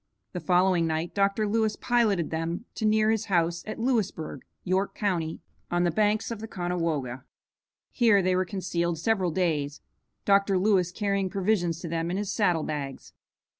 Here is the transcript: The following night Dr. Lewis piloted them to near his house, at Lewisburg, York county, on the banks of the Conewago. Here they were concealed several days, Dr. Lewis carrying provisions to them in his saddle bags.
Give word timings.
The 0.33 0.39
following 0.39 0.87
night 0.87 1.13
Dr. 1.13 1.47
Lewis 1.47 1.75
piloted 1.75 2.31
them 2.31 2.65
to 2.73 2.85
near 2.87 3.11
his 3.11 3.25
house, 3.25 3.63
at 3.67 3.77
Lewisburg, 3.77 4.41
York 4.63 4.95
county, 4.95 5.41
on 5.69 5.83
the 5.83 5.91
banks 5.91 6.31
of 6.31 6.39
the 6.39 6.47
Conewago. 6.47 7.21
Here 7.91 8.23
they 8.23 8.35
were 8.35 8.43
concealed 8.43 8.97
several 8.97 9.29
days, 9.29 9.79
Dr. 10.25 10.57
Lewis 10.57 10.91
carrying 10.91 11.29
provisions 11.29 11.79
to 11.81 11.87
them 11.87 12.09
in 12.09 12.17
his 12.17 12.31
saddle 12.33 12.63
bags. 12.63 13.13